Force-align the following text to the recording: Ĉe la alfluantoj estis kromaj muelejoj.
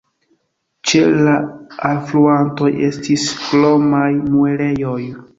Ĉe 0.91 1.01
la 1.25 1.33
alfluantoj 1.89 2.69
estis 2.87 3.25
kromaj 3.43 4.07
muelejoj. 4.23 4.97